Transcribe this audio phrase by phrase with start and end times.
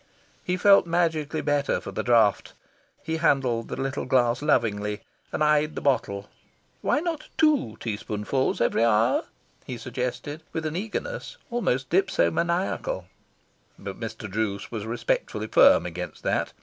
[0.43, 2.53] He felt magically better for the draught.
[3.03, 6.27] He handled the little glass lovingly, and eyed the bottle.
[6.81, 9.25] "Why not two teaspoonfuls every hour?"
[9.63, 13.05] he suggested, with an eagerness almost dipsomaniacal.
[13.77, 14.27] But Mr.
[14.27, 16.51] Druce was respectfully firm against that.